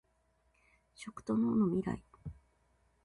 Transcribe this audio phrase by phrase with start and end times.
[0.95, 2.03] 食と農のミライ